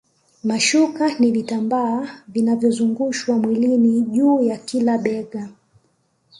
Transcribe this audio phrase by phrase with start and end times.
[0.43, 5.49] Mashuka ni vitambaa vinavyozungushwa mwilini juu ya kila bega